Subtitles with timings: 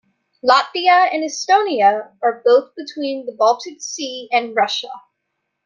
[0.43, 4.89] Latvia and Estonia are both between the Baltic Sea and Russia.